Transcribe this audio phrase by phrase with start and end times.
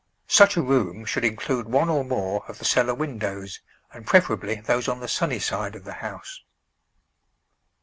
[0.25, 3.59] Such a room should include one or more of the cellar windows,
[3.93, 6.41] and preferably those on the sunny side of the house.